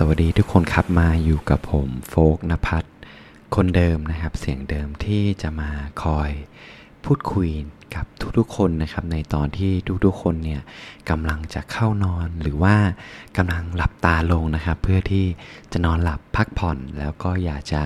[0.00, 2.88] สวัสดีทุกคนครับมาอยู่กับผมโฟกนภัทร
[3.54, 5.70] คนเดิมนะครับ เสียงเดิมที่จะมา
[6.02, 6.30] คอย
[7.04, 7.50] พูดคุย
[7.94, 8.06] กับ
[8.38, 9.72] ทุกๆคนนะครับ ในตอนที่
[10.04, 10.62] ทุกๆคนเนี่ย
[11.10, 12.76] กำลังจะเข้านอนหรือว่า
[13.36, 15.24] กำลังหลับตาลงนะครับ เพื่อที่
[15.72, 17.82] จะนอนหลับพักผ่อน แล้วก็อยากจะ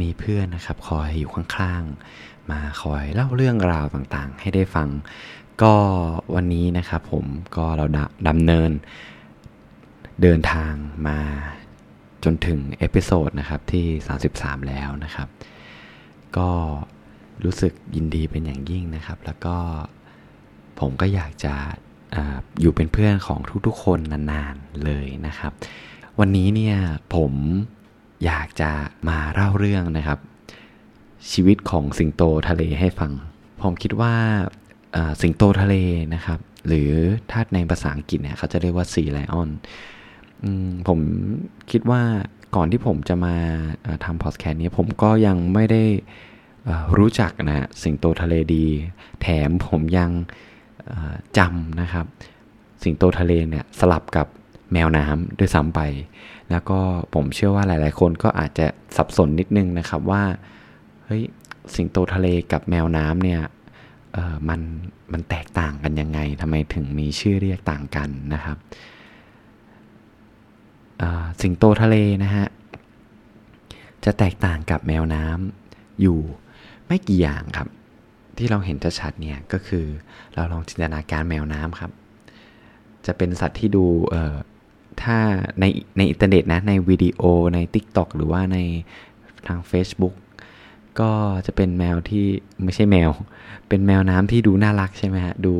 [0.00, 4.88] มีเพื่อนนะครับ คอยอยู่ข้างๆ มาคอยเล่าเรื่องราวต่างๆ ให้ได้ฟัง
[5.62, 5.74] ก็
[6.34, 8.72] วันนี้นะครับผมก็เราดำดำเนิน
[10.22, 10.74] เดินทาง
[11.08, 11.18] มา
[12.24, 13.86] จนถึงเอพิโซดนะครับที่
[14.26, 15.28] 33 แล้วนะครับ
[16.36, 16.50] ก็
[17.44, 19.56] รู้สึกยินดีเป็นอย่างยิ่งนะครับ แล้วก็
[20.80, 21.54] ผมก็อยากจะ
[22.14, 22.16] อ
[22.60, 25.52] อยู่เป็นเพื่อนของทุกๆ คนนานๆเลยนะครับ
[26.18, 26.76] วันนี้เนี่ย
[27.14, 27.32] ผม
[28.24, 28.70] อยากจะ
[29.08, 30.18] มาเล่าเรื่องนะครับ
[31.32, 33.12] ชีวิตของสิงโตทะเลให้ฟัง
[33.60, 34.14] ผมคิดว่า
[35.22, 35.76] สิงโตทะเล
[36.14, 36.90] นะครับ หรือ
[37.30, 39.50] ถ้าในภาษาอังกฤษเนี่ยเขาจะเรียกว่าซีไลออน
[40.88, 41.00] ผม
[41.70, 42.02] คิดว่า
[42.56, 43.36] ก่อนที่ผมจะมา
[44.04, 45.82] ทำพอดแคสต์นี้ผมก็ยังไม่ได้
[46.98, 48.66] รู้จักนะสิงโตทะเลดี
[49.22, 50.10] แถมผมยัง
[51.38, 52.06] จำนะครับ
[52.82, 54.26] สิงโตทะเลเนี่ยสลับกับ
[54.72, 55.80] แมวน้ำด้วยซ้ำไป
[56.50, 56.80] แล้วก็
[57.14, 60.22] ผมเชื่อว่าหลาย ๆ คนก็อาจจะสับสนนิดนึงนะครับว่า
[61.04, 61.22] เฮ้ย
[61.74, 63.40] สิงโตทะเลกับแมวน้ำเนี่ย
[64.48, 64.60] มัน
[65.12, 68.56] มันแตกต่างกันยังไงทำไมถึงมีชื่อเรียกต่างกันนะครับ
[71.40, 72.46] สิงโตทะเลนะฮะ
[74.04, 76.18] จะแตกต่างกับแมวน้ำอยู่
[76.86, 77.68] ไม่กี่อย่างครับ
[78.38, 79.84] ที่เราเห็นชัดๆเนี่ยก็คือ
[80.34, 81.90] เราลองจินตนาการแมวน้ำครับ
[83.06, 83.84] จะเป็นสัตว์ที่ดู
[85.02, 85.18] ถ้า
[85.60, 85.64] ใน
[85.96, 87.22] ในอินเทอร์เน็ตนะ ในวิดีโอ
[87.54, 88.58] ใน TikTok หรือว่าใน
[89.46, 90.14] ทาง Facebook
[91.00, 91.10] ก็
[91.46, 92.26] จะเป็นแมวที่
[92.62, 93.10] ไม่ใช่แมว
[93.68, 95.52] เป็นแมวน้ำที่ดูน่ารักใช่ไหมฮะ ดู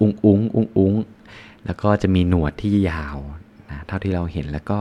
[0.00, 0.94] อุ้งอุ้งอุ้งอุ้ง
[1.64, 3.16] แล้วก็จะมีหนวดที่ยาว
[3.86, 4.78] เท่าที่เราเห็นแล้วก็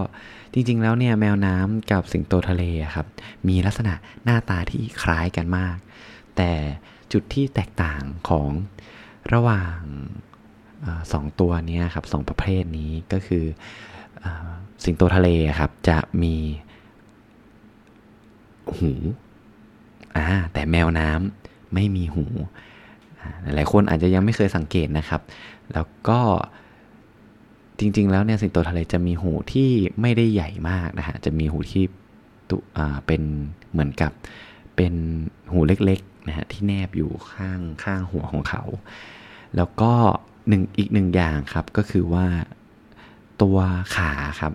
[0.53, 2.63] จริง ๆ แล้วเนี่ยแมวน้ำกับสิงโตทะเล
[2.95, 3.07] ครับ
[3.47, 5.75] มีลักษณะหน้าตาที่คล้ายกันมาก
[6.37, 6.51] แต่
[7.13, 8.49] จุดที่แตกต่างของ
[9.33, 9.79] ระหว่าง
[10.85, 13.45] อสองตัวนี้ครับสองประเภทนี้ก็คือ
[14.23, 14.25] อ
[14.83, 15.29] สิงโตทะเล
[15.59, 16.35] ครับ จะมี
[18.77, 18.91] หู
[20.17, 22.25] อ่าแต่แมวน้ำไม่มีหู
[23.19, 25.21] อ่าหลายคนอาจจะยังไม่เคยสังเกตนะครับ
[25.73, 26.19] แล้วก็
[27.83, 29.69] จริง ๆ แล้วเนี่ยสิงโตทะเลจะมีหูที่
[30.01, 31.83] ไม่ได้ใหญ่มากนะฮะจะมีหูที่
[32.49, 33.21] ตุอ่าเป็น
[33.71, 34.11] เหมือนกับ
[34.75, 34.93] เป็น
[35.51, 38.63] หูเล็กๆนะฮะที่แนบอยู่ข้างข้างหัวของเขา
[39.55, 39.91] แล้วก็
[40.47, 42.27] หนึ่งอีกหนึ่งอย่างครับก็คือว่า
[43.41, 43.57] ตัว
[43.95, 44.53] ขาครับ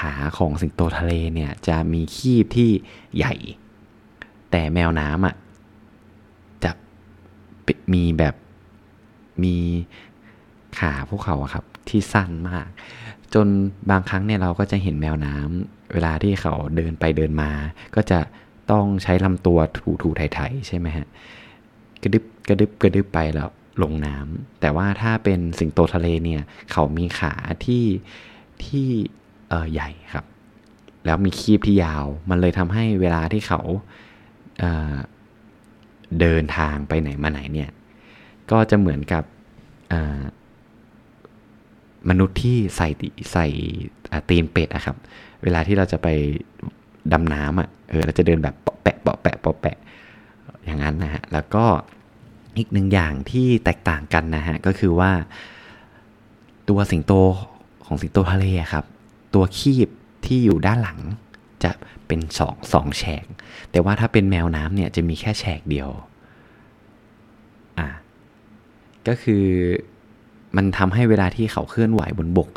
[0.00, 2.70] ขาของสิงโตทะเลเนี่ยจะมีคีบที่
[3.16, 3.34] ใหญ่
[4.50, 5.34] แต่แมวน้ำอะ
[6.64, 6.70] จะ
[7.94, 8.34] มีแบบ
[9.42, 9.56] มี
[10.78, 12.68] ขาพวกเขาอะครับ ที่สั้นมาก
[13.34, 13.46] จน
[13.90, 17.50] บางครั้งเนี่ยเราก็จะเห็นแมวน้ำเวลาที่เขาเดินไปเดินมา
[17.94, 18.20] ก็จะ
[18.70, 21.06] ต้องใช้ลำตัวถูถูไถๆใช่ไหมฮะ
[22.02, 23.50] กระดึบกระดึบกระดึบไปแล้ว
[23.82, 27.34] ลงน้ำแต่ว่าถ้าเป็นสิงโตทะเลเนี่ย เขามีขา
[27.64, 27.84] ที่
[28.64, 28.88] ที่
[29.48, 30.24] เออใหญ่ครับ
[31.06, 33.60] แล้วมีคีบที่ยาว มันเลยทำให้เวลาที่เขา
[34.58, 37.70] เเดินทางไปไหนมาไหนเนี่ย
[38.50, 39.24] ก็จะเหมือนกับ
[42.10, 42.88] มนุษย์ที่ใส่
[43.32, 43.46] ใส่
[44.28, 44.96] ตีนเป็ดอะครับ
[45.42, 46.08] เวลาที่เราจะไป
[47.12, 49.76] ดำน้ำอะเออเราจะเดินแบบเปาะแปะเปาะแปะเปาะแปะ
[50.64, 51.64] อย่างนั้นนะฮะแล้วก็
[52.56, 55.10] อีกหนึ่งอย่างที่แตกต่างกันนะฮะก็คือว่า
[56.68, 57.12] ตัวสิงโต
[57.86, 58.84] ของสิงโตทะเลครับ
[59.34, 59.88] ตัวคีบ
[60.26, 60.98] ที่อยู่ด้านหลัง
[61.64, 61.72] จะ
[62.06, 63.26] เป็นสองสองแฉก
[63.70, 65.88] แต่ว่าถ้าเป็นแมวน้ำเนี่ยจะมีแค่แฉกเดียว
[67.78, 67.88] อะ
[69.08, 69.44] ก็คือ
[70.56, 72.50] มันทำให้เวลาที่เขาเคลื่อนไหวบนบก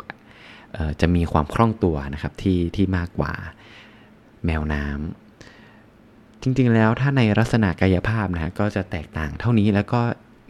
[1.00, 3.32] จะมีความคล่องตัวนะครับที่ที่มากกว่า
[4.44, 10.00] แมวน้ำจริงๆแล้วถ้าในลักษณะกายภาพนะฮะก็จะแตกต่างเท่านี้แล้วก็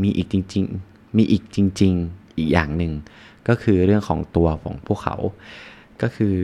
[0.02, 2.92] มีอีกจริง ๆ มีอีกจริง ๆ อีกอย่างหนึ่ง
[3.48, 5.16] ก็คือเรื่องของตัวของพวกเขา
[6.02, 6.36] ก็คือ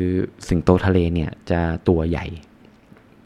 [0.48, 2.26] สิงโตทะเลเนี่ยจะตัวใหญ่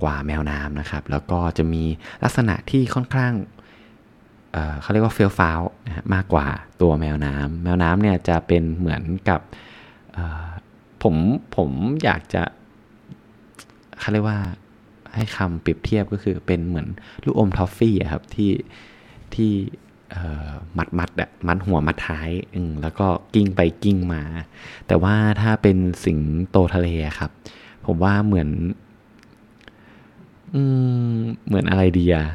[0.02, 1.82] กว่าแมวน้ำนะครับ แล้วก็จะมี
[2.22, 3.32] ลักษณะที่ค่อนข้าง
[4.80, 6.46] เขาเรียกว่าเฟลฟาวนะมากกว่า
[6.80, 9.40] ตัวแมวน้ำแมวน้ำเนี่ยจะเป็นเหมือนกับ
[11.02, 11.16] ผม
[11.56, 11.70] ผม
[12.04, 12.42] อยากจะ
[13.98, 14.40] เขาเรียกว่า
[15.14, 16.86] ให้คำเปรียบเทียบก็คือเป็นเหมือน
[17.24, 18.50] ลูกอมทอฟฟี่ครับที่
[19.34, 19.52] ที่
[20.78, 24.22] มัดมัดอะมัดหัวมัดท้ายอแล้วก็กิ้งไปกิ้งมา
[24.86, 26.18] แต่ว่าถ้าเป็นสิง
[26.50, 26.88] โตทะเล
[27.18, 27.30] ครับ
[27.86, 28.48] ผมว่าเหมือน
[30.54, 30.62] อื
[31.12, 31.16] ม
[31.46, 32.26] เหมือนอะไรดีอะ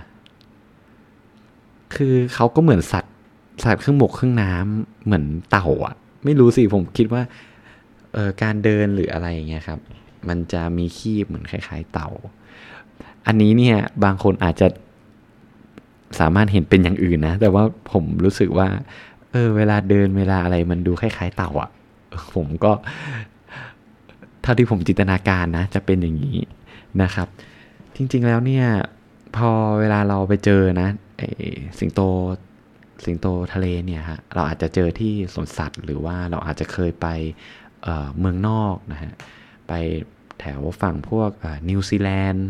[1.96, 3.14] คือเขาก็เหมือนสัตว์
[3.64, 7.22] สัตว์เครึ่องบกเครึ่องน้ำเหมือนเต่าอะไม่รู้สิผมคิดว่า
[8.14, 9.80] เออการเดินหรืออะไรอย่างเงี้ยครับ
[10.28, 12.10] มันจะมีคีบเหมือนคล้าย ๆ เต่า
[13.28, 14.68] อันนี้เนี่ยบางคนอาจจะ
[16.20, 18.68] สามารถเห็นเป็นอย่างอื่นนะ แต่ว่าผมรู้สึกว่า
[19.32, 21.70] เออ เวลาเดินเวลาอะไรมันดูคล้าย ๆ เต่าอะ่ะ
[22.36, 22.72] ผมก็
[24.42, 26.38] เท่าที่ผมจินตนาการนะ จะเป็นอย่างนี้
[27.02, 27.28] นะครับ
[27.96, 28.66] จริง ๆแล้วเนี่ย
[29.38, 29.50] พอ
[29.80, 30.90] เวลาเราไปเจอนะ
[31.80, 32.02] สิงโต
[33.06, 37.08] สิงโตทะเลเนี่ยฮะเราอาจจะเจอที่สวนสัตว์ หรือว่าเราอาจจะเคยไป
[37.84, 39.12] เเมืองนอกนะฮะ
[39.68, 39.74] ไป
[40.40, 41.30] แถวฝั่งพวก
[41.70, 42.48] นิวซีแลนด์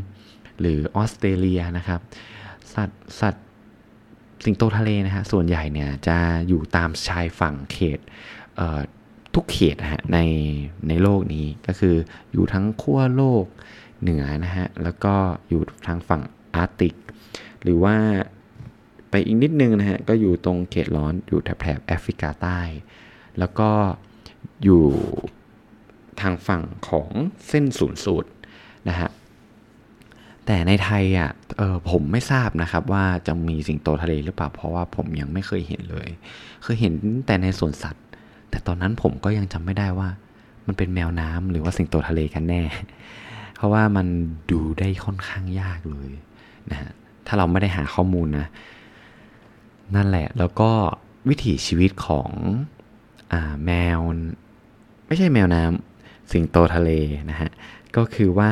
[0.59, 2.01] หรือออสเตรเลียนะครับ
[2.73, 3.45] สัตว์สัตว์
[4.45, 6.17] สิงโตทะเลนะฮะส่วนใหญ่เนี่ยจะ
[6.47, 7.99] อยู่ตามชายฝั่งเขต
[9.35, 10.19] ทุกเขตนะฮะใน
[10.87, 11.95] ในโลกนี้ก็คือ
[12.31, 13.45] อยู่ทั้งขั้วโลก
[14.01, 15.15] เหนือนะฮะแล้วก็
[15.49, 16.21] อยู่ทางฝั่ง
[16.55, 16.93] อาร์ติก
[17.63, 17.95] หรือว่า
[19.09, 22.59] ไปอีกนิดนึงนะฮะ ก็อยู่ตรงเขตร้อนอยู่แถบแอฟริกาใต้
[23.39, 23.69] แล้วก็
[24.63, 24.83] อยู่
[26.21, 27.09] ทางฝั่งของ
[27.47, 28.29] เส้นศูนย์สูตร
[28.89, 29.09] นะฮะ
[30.45, 36.07] แต่ในไทยอะเออผมไม่ทราบนะครับว่าจะมีสิงโตทะเลหรือเปล่า เพราะว่าผมยังไม่เคยเห็นเลย
[36.63, 36.93] เคยเห็น
[37.25, 38.05] แต่ในสวนสัตว์
[38.49, 40.09] แต่ตอนนั้นผมก็ยังจำไม่ได้ว่า
[40.67, 42.63] มันเป็นแมวน้ำหรือว่าสิงโตทะเลกันแน่
[43.55, 44.07] เพราะว่ามัน
[44.51, 46.09] ดูได้ค่อนข้างยากเลย
[46.71, 46.91] นะฮะ
[47.27, 48.47] ถ้าเราไม่ได้หาข้อมูลนะ
[49.95, 50.71] นั่นแหละ แล้วก็
[51.29, 52.29] วิถีชีวิตของ
[53.33, 53.35] อ
[53.65, 53.99] แมว
[55.07, 56.89] ไม่ใช่แมวน้ำสิงโตทะเล
[57.29, 57.49] นะฮะ
[57.95, 58.51] ก็คือว่า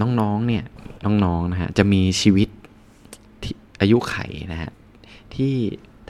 [0.00, 0.64] น้องๆเนี่ย
[1.04, 2.48] น้องๆนะฮะจะมีชีวิต
[3.80, 4.16] อายุไข
[4.52, 4.70] นะฮะ
[5.34, 5.54] ที่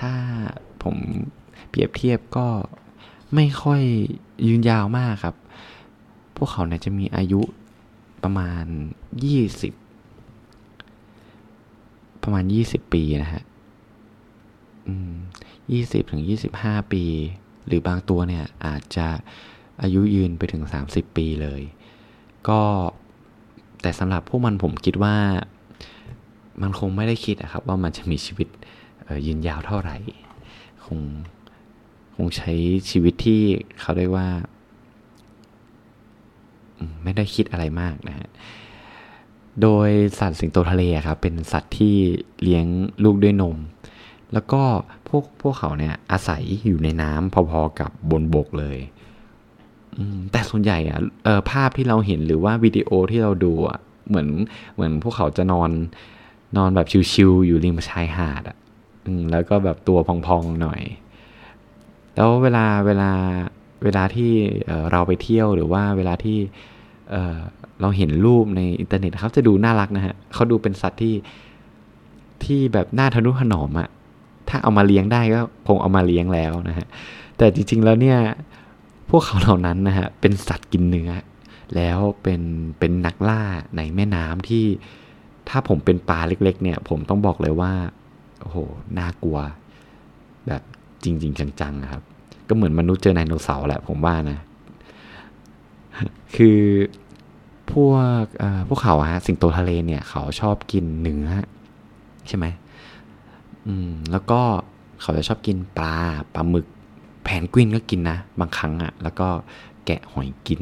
[0.01, 0.15] ถ้า
[0.83, 0.97] ผม
[1.69, 2.49] เปรียบเทียบก็
[3.35, 3.83] ไม่ค่อย
[4.47, 5.37] ยืนยาวมากครับ
[6.37, 7.41] พวกเขาเนี่ยจะมีอายุ
[8.23, 8.65] ประมาณ
[9.45, 9.84] 20
[12.25, 13.43] ประมาณ20ปีนะฮะ
[15.73, 17.05] ยี่สิบถึงยี่สิบห้าปี
[17.67, 19.09] หรือบางตัวเนี่ยอาจจะ
[19.83, 21.63] อายุยืนไปถึง30ปีเลย
[22.49, 22.61] ก็
[23.83, 25.17] แต่สำหรับพวกมันผมคิดว่า
[26.63, 28.49] มันคงไม่ได้คิดนะครับ ว่ามันจะมีชีวิต
[29.27, 29.97] ยืนยาวเท่าไหร่
[30.85, 31.01] คง
[32.17, 32.53] คงใช้
[32.91, 33.41] ชีวิตที่
[33.81, 34.29] เขาเรียกว่า
[37.03, 38.29] ไม่ได้คิดอะไรมากนะฮะ
[39.63, 41.95] โดยสัตว์สิงโตทะเลครับเป็นสัตว์ที่
[42.43, 42.67] เลี้ยง
[43.05, 43.57] ลูกด้วยนม
[44.33, 44.63] แล้วก็
[45.09, 48.79] พวกพวกเขาเนี่ยอาศัยอยู่ในน้ำพอๆกับบนบกเลย
[50.33, 51.01] แต่ส่วนใหญ่อะ
[51.51, 53.79] ภาพที่เราเห็นหรือว่าวิดีโอที่เราดูอะ
[54.09, 54.29] เหมือน
[54.75, 55.71] เหมือนพวกเขาจะนอน
[56.57, 58.57] นอนแบบชิวๆอยู่ริมชายหาดอะ
[59.33, 60.83] แล้วก็แบบตัวพองๆหน่อย
[62.15, 63.11] แล้วเวลาเวลา
[63.85, 64.33] เวลาที่
[64.91, 66.39] เราไปเที่ยวหรือว่าเวลาที่
[67.81, 71.15] เราเห็นรูปในอินเทอร์เน็ตเขาจะดูน่ารักนะฮะเขาดูเป็นสัตว์ที่
[72.45, 73.89] ที่แบบน่าทนุถนอมอะ
[74.49, 76.87] ถ้าเอามาเลี้ยงได้ก็คงเอามาเลี้ยงแล้วนะฮะ
[77.39, 78.19] แต่จริง ๆแล้วเนี่ย
[79.11, 81.11] พวกเขาเหล่านั้นนะฮะเป็นสัตว์กินเนื้อ
[81.77, 82.41] แล้วเป็น
[82.79, 83.43] เป็นนักล่า
[83.77, 84.65] ในแม่น้ำที่
[85.49, 87.73] ถ้าผมเป็นปลาเล็ก ๆ เนี่ย ผมต้องบอกเลยว่า
[88.41, 88.59] โอ้โห
[88.99, 89.39] น่ากลัว
[90.47, 90.63] แบบ
[91.05, 92.03] จริง ๆ จังๆครับ
[92.49, 94.39] ก็เหมือนมนุษย์เจอไดโนเสาร์แหละผมว่านะ
[96.37, 96.59] คือ
[97.73, 97.93] พว
[98.23, 98.25] ก
[98.69, 101.29] พวกเขาฮะสิงโตทะเลเนี่ยเขาชอบกินเนื้อ
[102.29, 102.47] ใช่ไหม
[103.67, 104.41] อืมแล้วก็
[105.03, 105.99] เขาจะชอบกินปลา
[106.35, 106.67] ปลาหมึก
[107.25, 109.29] แผนกวินก็กินนะบางครั้งอะ่ะ แล้วก็
[109.87, 110.61] แกะหอยกิน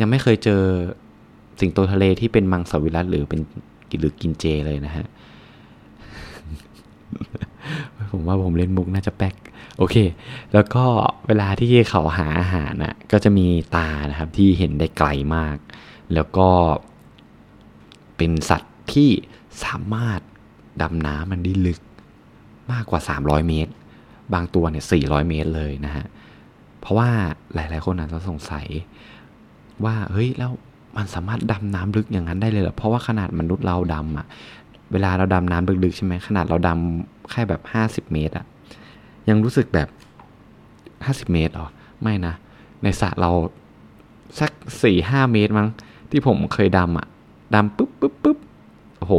[0.00, 0.62] ยังไม่เคยเจอ
[1.60, 3.40] สิงโตทะเลที่เป็นมังสวิรัตหรือเป็น
[4.00, 5.06] หรือกินเจเลยนะฮะ
[8.10, 9.34] ผมว่าผมเล่นมุกน่าจะแป๊ก
[9.78, 9.96] โอเค
[10.54, 10.84] แล้วก็
[11.26, 15.56] เวลาที่เขาหาอาหารนะก็จะมีตานะครับที่เห็นได้ไกลมาก
[16.14, 16.48] แล้วก็
[18.16, 19.10] เป็นสัตว์ที่
[19.64, 20.20] สามารถ
[20.82, 21.80] ดำน้ำมันได้ลึก
[22.72, 23.72] มากกว่า 300 เมตร
[24.34, 26.06] บางตัวเนี่ย 400 เมตรเลยนะฮะ
[26.80, 27.10] เพราะว่า
[27.54, 28.66] หลาย ๆ คนอาจจะสงสัย
[29.84, 30.52] ว่า เฮ้ย แล้ว
[30.96, 34.26] มันสามารถดำน้ำลึกอย่างนั้นได้เลยเหรอ เพราะว่าขนาดมนุษย์เราดำอะ
[34.92, 37.62] เวลาเราดำน้ำลึก ๆ ใช่ไหม ขนาดเราดำแค่แบบ
[38.08, 38.46] 50 เมตรอะ
[39.28, 39.88] ยังรู้สึกแบบ
[41.28, 41.68] 50 เมตรหรอ
[42.02, 42.34] ไม่นะ
[42.82, 43.30] ในสระเรา
[44.40, 44.50] สัก
[44.92, 45.68] 4-5 เมตรมั้ง
[46.10, 47.06] ที่ผมเคยดำอะ
[47.54, 48.38] ดำปุ๊บปุ๊บปุ๊บ
[48.98, 49.14] โอ้โห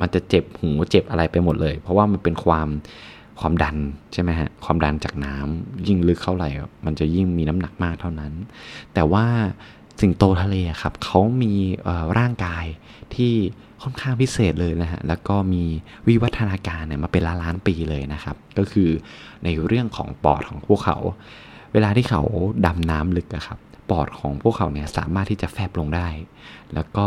[0.00, 2.68] มันจะเจ็บหูเจ็บอะไรไปหมดเลย เพราะว่ามันเป็นความ
[3.40, 3.76] ความดัน
[4.12, 6.48] ใช่ไหมฮะ ความดันจากน้ำยิ่งลึกเข้าไหร่
[6.86, 8.32] มันจะยิ่งมีน้ำหนักมากเท่านั้น
[8.94, 9.24] แต่ว่า
[10.00, 11.54] สิงโตทะเลครับเขามี
[12.18, 12.64] ร่างกาย
[13.14, 13.32] ที่
[13.82, 15.62] ค่อนข้างพิเศษเลยนะฮะ แล้วก็มี
[16.08, 18.90] วิวัฒนาการเนี่ยมาเป็นล้านล้านปีเลยนะครับ ก็คือ
[19.44, 20.98] ในเรื่องของปอดของพวกเขา
[21.72, 22.22] เวลาที่เขา
[22.66, 23.58] ดำน้ำลึกอะครับ
[23.90, 26.08] ปอดของพวกเขาเนี่ยสามารถที่จะแฟบลงได้
[26.74, 27.06] แล้วก็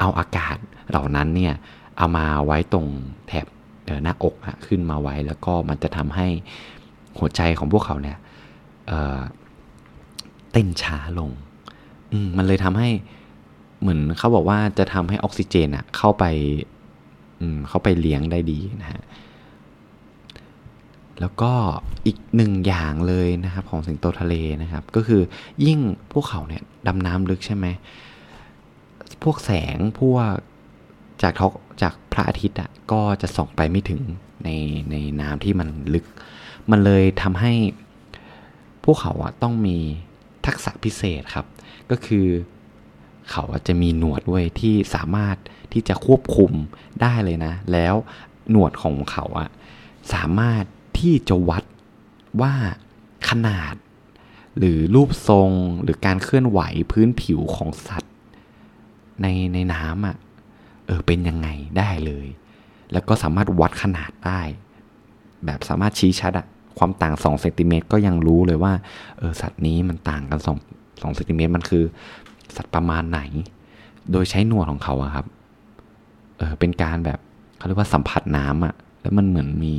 [0.00, 0.56] เอาอากาศ
[0.88, 1.54] เหล่านั้นเนี่ย
[1.98, 2.86] เอามาไว้ตรง
[3.26, 3.46] แถบ
[4.02, 4.34] หน้าอก
[4.66, 6.26] ขึ้นมาไว้ แล้วก็มันจะทำให้
[7.18, 8.18] หัวใจของพวกเขาเนี่ย
[8.88, 11.30] เเต้นช้าลง
[12.36, 12.88] มันเลยทำให้
[13.80, 16.24] เหมือนเขาบอกว่าจะทำให้ออกซิเจนอะเข้าไป
[17.68, 19.02] เข้าไปเลี้ยงได้ดีนะฮะ
[21.20, 21.52] แล้วก็
[22.06, 25.22] อีกหนึ่งอย่างเลยนะครับของสิงโตทะเลนะครับ ก็คือ
[25.64, 25.78] ยิ่ง
[26.12, 27.66] พวกเขาเนี่ยดำน้ำลึกใช่ไหม
[29.22, 30.32] พวกแสงพวก
[31.22, 34.02] จากทอกจากพระอาทิตย์อะก็จะส่องไปไม่ถึง
[34.44, 34.48] ใน
[34.90, 36.06] ในน้ำที่มันลึก
[36.70, 37.52] มันเลยทำให้
[38.84, 39.76] พวกเขาอะต้องมี
[40.46, 41.46] ทักษะพิเศษครับ
[41.90, 42.26] ก็คือ
[43.30, 45.36] เขาจะมีหนวดด้วยที่สามารถ
[45.72, 46.52] ที่จะควบคุม
[47.02, 47.94] ได้เลยนะ แล้ว
[48.50, 49.48] หนวดของเขาอะ
[50.14, 50.64] สามารถ
[51.00, 51.64] ที่จะวัด
[52.40, 52.52] ว่า
[53.28, 53.74] ขนาด
[54.58, 55.50] หรือรูปทรง
[55.82, 56.60] หรือการเคลื่อนไหว
[56.92, 58.12] พื้นผิวของสัตว์
[59.22, 60.16] ในในน้ำอะ่ะ
[60.86, 62.26] เออเป็นยังไงได้เลย
[62.92, 64.40] แล้วก็สามารถวัดขนาดได้
[65.44, 66.46] แบบสามารถชี้ชัดอะ
[66.78, 68.72] ความต่าง2เซนติเมตรก็ยังรู้เลยว่า
[69.18, 71.84] เออสัตว์นี้มันต่างกัน2 2เซนติเมตรมันคือ
[72.56, 73.20] สัตว์ประมาณไหน
[74.12, 75.26] โดยใช้หนวดของเขาอะครับ
[76.38, 77.18] เออเป็นการแบบ
[77.56, 79.74] เขาเรียกว่าสัมผัสน้ำอะ แล้วมันเหมือนมี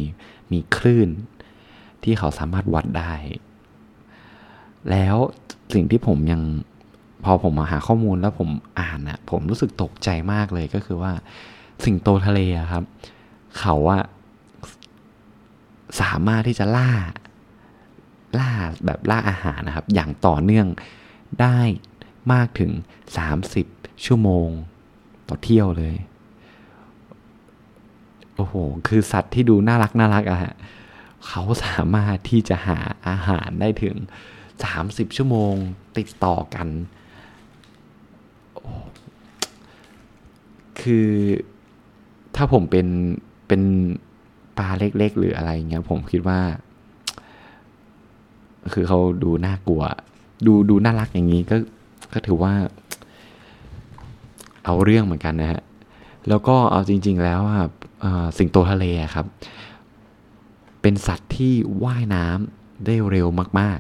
[0.51, 1.10] มีคลื่น
[2.04, 3.13] ที่เขาสามารถวัดได้
[4.90, 5.16] แล้ว
[5.74, 6.42] สิ่งที่ผมยัง
[7.24, 8.50] พอผมมาหาข้อมูลแล้วผม
[8.80, 11.12] อ่านอะผมรู้สึกตกใจมากเลยก็คือว่า
[11.86, 12.84] สิ่งโตทะเลอะครับ
[13.60, 14.04] เขาอะ
[16.01, 16.92] สามารถที่จะล่า
[18.40, 18.51] ล่า
[18.86, 20.68] แบบล่าอาหารนะครับ อย่างต่อเนื่อง
[21.42, 21.60] ได้
[22.34, 22.72] มากถึง
[23.38, 24.48] 30 ชั่วโมง
[25.30, 25.96] ต่อเที่ยวเลย
[28.41, 28.55] อ้โห
[28.88, 30.53] คือสัตว์ที่ดูน่ารักน่ารักอะฮะ
[31.27, 33.95] เขาสามารถที่จะหาอาหารได้ถึง
[34.55, 35.53] 30 ชั่วโมง
[35.98, 36.67] ติดต่อกัน
[40.81, 41.10] คือ
[42.36, 42.88] ถ้าผมเป็น
[43.48, 43.62] เป็น
[44.57, 46.39] ปลาเล็กๆ หรืออะไรเงี้ยผมคิดว่า
[48.74, 49.83] คือเขาดูน่ากลัว
[50.45, 51.55] ดูดูน่ารักอย่างนี้ก็
[52.13, 52.53] ก็ถือว่า
[54.65, 55.62] เอาเรื่องเหมือนกันนะฮะ
[56.30, 57.68] แล้วก็เอาจริง ๆ แล้วอะ
[58.38, 58.86] สิงโตทะเล
[59.16, 59.25] ครับ
[60.82, 63.28] เป็นสัตว์ที่ว่ายน้ำได้เร็ว
[63.60, 63.80] มาก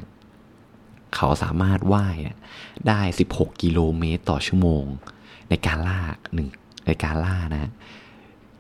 [0.55, 2.15] ๆ เขาสามารถว่าย
[2.87, 4.83] ได้ 16 กิโลเมตรต่อชั่วโมง
[5.49, 5.99] ในการล่า
[6.33, 6.47] หนึ่ง
[6.85, 7.71] ในการล่านะ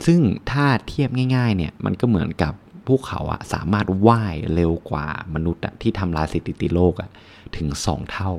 [0.05, 0.19] ซึ่ง
[0.51, 2.53] ถ้าเทียบง่าย ๆ เนี่ยมันก็เหมือนกับ
[2.87, 7.09] พวกเขาอะสามารถว่ายเร็วกว่ามนุษย์ที่ทำลายสถิติโลกอะ
[7.57, 8.31] ถึง 2 เท่า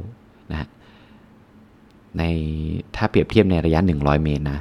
[0.53, 0.69] นะ
[2.19, 2.23] ใน
[2.97, 4.61] ถ้าเปรียบเทียบในระยะ 100 เมตรนะ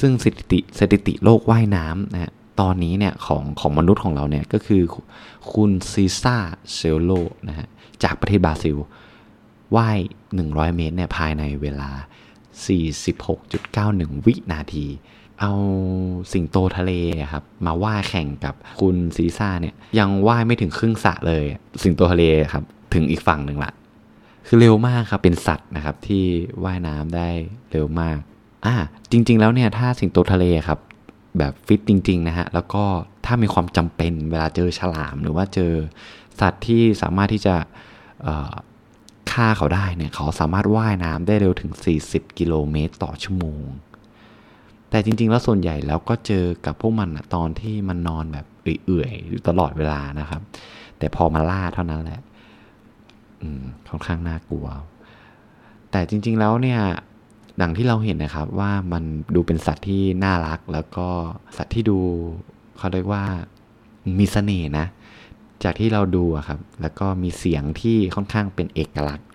[0.00, 4.82] ซึ่งสถิติสถิติโลกว่ายน้ำนะตอนนี้เนี่ยของของมนุษย์ของเราเนี่ยก็คือ
[5.52, 6.36] คุณซีซ่า
[6.74, 7.10] เซลโล
[7.48, 7.68] นะฮะ
[8.02, 8.76] จากประเทศบราซิล
[9.76, 9.98] ว่าย
[10.36, 11.90] 100 เมตรเนี่ยภายในเวลา
[13.08, 14.86] 46.91 วินาที
[15.40, 15.52] เอา
[16.32, 16.92] สิงโตทะเล
[17.32, 21.44] ครับมาว่ายแข่งกับคุณซีซ่าเนี่ยยังว่ายไม่ถึงครึ่งสะเลย
[21.82, 23.72] สิงโตทะเลครับถึงอีกฝั่งหนึ่งละ
[24.46, 26.24] คือเร็วมากครับเป็นสัตว์นะครับที่
[26.64, 27.28] ว่ายน้ำได้
[27.72, 28.18] เร็วมาก
[28.66, 28.74] อ่า
[29.12, 30.78] จริง ๆ แล้วเนี่ยถ้าสิงโตทะเลครับ
[31.38, 32.84] แบบฟิตจริง ๆ นะฮะ แล้วก็
[33.26, 35.72] ถ้ามีความจำเป็นเวลาเจอฉลาม หรือว่าเจอ
[36.40, 37.54] สัตว์ที่สามารถที่จะ
[39.32, 41.70] ฆ่าเขาได้เนี่ย เขาสามารถว่ายน้ำได้เร็วถึง
[42.06, 43.62] 40 กิโลเมตรต่อชั่วโมง
[44.90, 50.42] แต่จริง ๆ แล้วส่วนใหญ่แล้วก็เจอกับพวกมันตอนที่มันนอนแบบเอื่อยๆอยู่ตลอดเวลานะครับ
[50.98, 52.20] แต่พอมาล่าเท่านั้นแหละ
[53.88, 54.66] ค่อนข้างน่ากลัว
[55.90, 56.80] แต่จริง ๆ แล้วเนี่ย
[57.60, 59.04] ดังที่เราเห็นนะครับว่ามัน
[59.34, 61.08] ดูเป็นสัตว์ที่น่ารัก แล้วก็
[61.56, 61.98] สัตว์ที่ดู
[62.78, 63.24] เขาเรียกว่า
[64.18, 64.86] มีเสน่ห์นะ
[65.64, 69.28] จากที่เราดูครับ แล้วก็มีเสียงที่ค่อนข้างเป็นเอกลักษณ์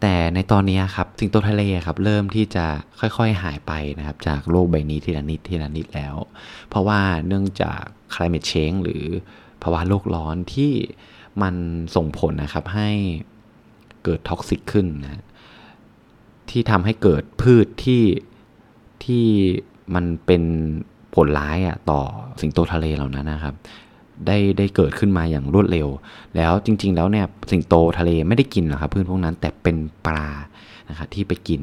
[0.00, 2.66] แต่ในตอนนี้ครับสิงโตทะเลครับเริ่มที่จะ
[3.00, 6.14] ค่อยๆหายไปนะครับ จากโลกใบนี้ทีละนิดทีละนิดแล้ว
[6.68, 7.82] เพราะว่าเนื่องจาก
[8.14, 9.04] climate change หรือ
[9.62, 10.72] ภาวะโลกร้อนที่
[11.42, 11.54] มัน
[11.96, 12.90] ส่งผลนะครับให้
[14.04, 15.22] เกิดท็อกซิกขึ้นนะ
[16.50, 18.02] ที่ทำให้เกิดพืชที่
[19.04, 19.24] ที่
[19.94, 20.42] มันเป็น
[21.14, 22.00] ผลร้ายอะต่อ
[22.40, 23.54] สิงโตทะเลเหล่านั้นนะครับ
[24.26, 25.88] ได้ได้เกิดขึ้นมาอย่างรวดเร็ว
[26.36, 29.76] แล้วจริง ๆ แล้วเนี่ยสิงโตทะเลไม่ได้กินหรอกครับพืชพวกนั้นแต่เป็น
[30.06, 30.28] ปลา
[30.88, 31.60] นะครับที่ไปกิน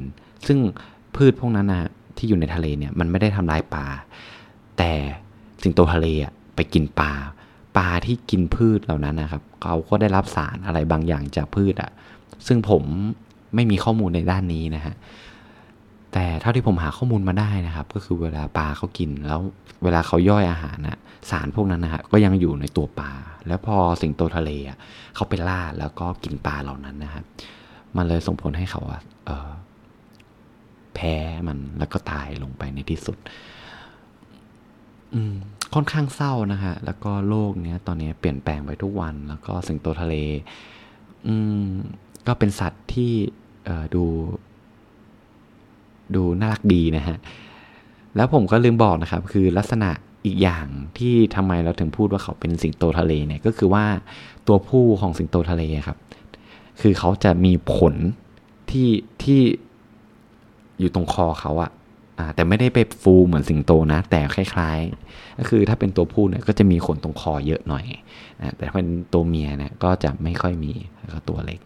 [0.48, 0.60] ซึ่ง
[1.16, 3.86] พืชพวกนั้นนะที่อยู่ในทะเลเนี่ยมันไม่ได้ทำลายปลา
[4.78, 4.92] แต่
[5.64, 7.12] สิงโตทะเลอะไปกินปลา
[7.78, 11.92] ปลาที่กินพืชเหล่านั้นนะครับเขาก็ได้รับสารอะไรบางอย่างจากพืชอะ
[12.48, 12.84] ซึ่งผม
[13.56, 14.96] ไม่มีข้อมูลในด้านนี้นะฮะ
[16.14, 19.42] แต่เท่าที่ผมหาข้อมูลมาได้นะครับ ก็คือเวลาปลาเขากินแล้ว
[19.84, 21.00] เวลาเขาย่อยอาหารนะ
[21.32, 23.12] สารพวกนั้นนะฮะก็ยังอยู่ในตัวปลา
[23.48, 24.78] แล้วพอสิงโตทะเลอะ
[25.16, 27.24] เขาไปล่าแล้วก็กินปลาเหล่านั้นนะครับ
[27.96, 29.02] มันเลยส่งผลให้เขาอะ
[30.96, 31.16] แพ้
[31.48, 33.18] มันแล้วก็ตายลงไปในที่สุด
[35.14, 35.36] อืม
[35.74, 40.16] ค่อนข้างเศร้านะฮะ แล้วก็โลกเนี้ย ตอนนี้เปลี่ยนแปลงไปทุกวัน แล้วก็สิงโตทะเล
[41.28, 41.68] อืม
[42.28, 43.14] ก็เป็นสัตว์ที่
[43.96, 44.04] ดู
[46.16, 47.18] ดูน่ารักดีนะฮะ
[48.16, 49.90] แล้วผมก็ลืมบอกนะครับ คือลักษณะ
[50.26, 50.66] อีกอย่าง
[50.98, 53.86] ที่ทำไมเราถึงพูดว่าเขาเป็นสิงโตทะเลเนี่ยก็คือว่า
[54.48, 55.98] ตัวผู้ของสิงโตทะเลครับ
[56.82, 57.94] คือเขาจะมีผล
[58.72, 58.90] ที่
[59.24, 59.42] ที่
[60.80, 61.72] อยู่ตรงคอเขาอะ
[62.36, 67.86] แต่ไม่ได้ไปฟูเหมือนสิงโตนะ แต่คล้ายๆ ก็คือถ้าเป็นตัวผู้เนี่ยก็จะมีขนตรงคอเยอะหน่อย
[68.58, 71.60] แต่ถ้าเป็นตัวเมียเนี่ยก็จะไม่ค่อยมีแล้วก็ตัวเล็ก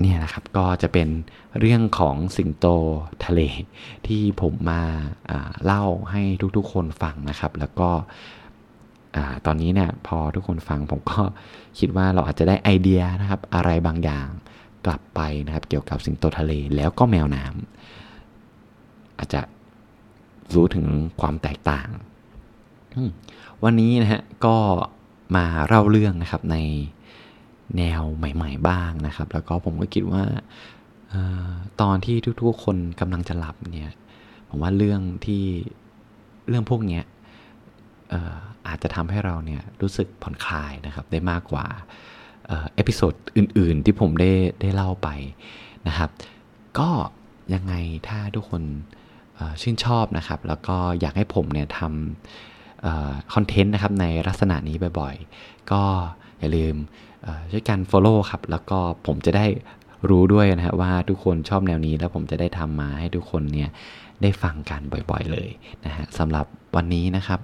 [0.00, 1.08] เนี่ยนะครับก็จะเป็น
[1.58, 2.66] เรื่องของสิงโต
[3.24, 3.40] ทะเล
[4.06, 4.82] ที่ผมมา
[5.64, 6.22] เล่าให้
[6.56, 7.90] ทุกๆคนฟังนะครับ แล้วก็
[9.46, 11.20] ตอนนี้เนี่ยพอทุกคนฟังผมก็
[11.78, 14.28] คิดว่าเราอาจจะได้ไอเดียนะครับ อะไรบางอย่าง
[14.86, 19.40] กลับไปนะครับ เกี่ยวกับสิงโตทะเลแล้วก็แมวน้ำอาจจะ
[20.54, 20.86] รู้ถึง
[21.20, 21.88] ความแตกต่าง
[23.64, 24.56] วันนี้นะฮะก็
[25.36, 26.56] มาเล่าเรื่องนะครับใน
[27.78, 30.22] แนวใหม่ ๆ บ้างนะครับ แล้วก็ผมก็คิดว่า
[31.12, 31.14] อ
[31.80, 33.90] ตอนที่ทุกๆ คนกำลังจะหลับเนี่ย
[34.48, 35.44] ผมว่าเรื่องที่
[36.48, 37.00] เรื่องพวกนี้
[38.66, 41.66] อาจจะทำให้เราเนี่ยรู้สึกผ่อนคลายนะครับได้มากกว่า
[42.74, 45.08] episode อื่น ๆ ที่ผมได้ได้เล่าไป
[45.88, 46.10] นะครับ
[46.78, 46.88] ก็
[47.54, 47.74] ยังไง
[48.08, 48.62] ถ้าทุกคน
[49.60, 55.82] ชื่นชอบนะครับ แล้วก็อยากให้ผมเนี่ยทำ content นะครับในลักษณะนี้บ่อยๆ ก็
[56.42, 56.76] อย่าลืม
[57.50, 59.46] ช่วยกัน Follow ครับ แล้วก็ผมจะได้
[60.08, 63.68] รู้ด้วยนะฮะว่าทุกคนชอบแนวนี้แล้วผมจะได้ทำมาให้ทุกคนเนี่ย
[64.22, 65.48] ได้ฟังกันบ่อยๆเลย
[65.86, 67.40] นะฮะสำหรับวันนี้นะครับ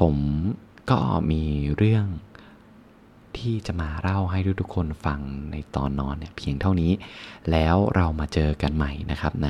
[0.00, 0.14] ผม
[0.90, 0.98] ก็
[1.30, 1.42] มี
[1.76, 2.06] เรื่อง
[3.38, 5.20] ที่จะมาเล่าให้ทุกๆคนฟัง
[5.52, 6.92] ในตอนนอนเนี่ยเพียงเท่านี้
[7.50, 9.48] แล้วเรามาเจอกันใหม่นะครับใน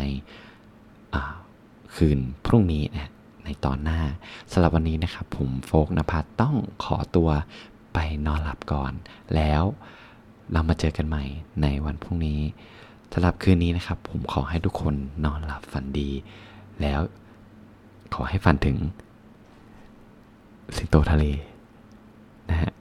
[1.97, 3.11] คืนพรุ่งนี้นะ
[3.45, 4.01] ในตอนหน้า
[4.53, 7.29] สำหรับวันนี้นะครับ ผมโฟกนภัทรต้องขอตัว
[7.97, 8.93] ไปนอนหลับก่อน
[9.37, 9.63] แล้ว
[10.53, 11.25] เรามาเจอกันใหม่
[11.63, 12.41] ในวันพรุ่งนี้
[13.13, 16.11] สำหรับคืนนี้นะครับ ผมขอให้ทุกคนนอนหลับฝันดี
[16.81, 17.01] แล้ว
[18.15, 18.77] ขอให้ฝันถึง
[20.77, 21.25] สิงโตทะเล
[22.51, 22.73] นะฮะ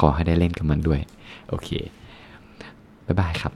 [0.00, 1.00] ขอให้ได้เล่นกับมันด้วย
[1.48, 1.68] โอเค
[3.06, 3.52] บ๊ายบายครับ